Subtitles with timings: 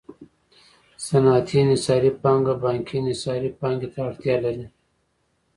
[1.07, 4.65] صنعتي انحصاري پانګه بانکي انحصاري پانګې ته اړتیا لري